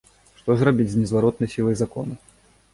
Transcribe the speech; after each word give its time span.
Што 0.39 0.55
ж 0.61 0.67
рабіць 0.69 0.87
з 0.95 1.01
незваротнай 1.03 1.53
сілай 1.55 1.81
закона? 1.85 2.21